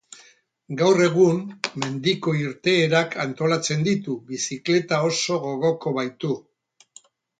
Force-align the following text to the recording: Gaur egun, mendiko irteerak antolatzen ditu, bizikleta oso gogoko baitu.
Gaur 0.77 1.01
egun, 1.07 1.41
mendiko 1.83 2.33
irteerak 2.45 3.13
antolatzen 3.25 3.85
ditu, 3.89 4.17
bizikleta 4.33 5.03
oso 5.11 5.39
gogoko 5.45 5.95
baitu. 5.99 6.33